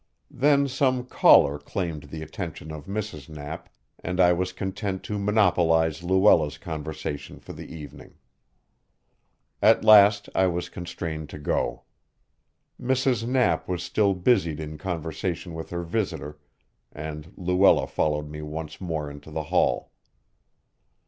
[0.31, 3.29] Then some caller claimed the attention of Mrs.
[3.29, 3.69] Knapp,
[4.03, 8.15] and I was content to monopolize Luella's conversation for the evening.
[9.61, 11.83] At last I was constrained to go.
[12.81, 13.27] Mrs.
[13.27, 16.39] Knapp was still busied in conversation with her visitor,
[16.91, 19.91] and Luella followed me once more into the hall.